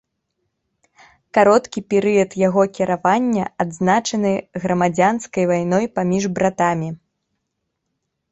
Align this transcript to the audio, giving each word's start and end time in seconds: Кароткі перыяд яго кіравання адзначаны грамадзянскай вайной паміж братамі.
Кароткі 1.37 1.79
перыяд 1.93 2.31
яго 2.47 2.63
кіравання 2.77 3.45
адзначаны 3.63 4.31
грамадзянскай 4.63 5.43
вайной 5.51 5.85
паміж 5.99 6.23
братамі. 6.39 6.89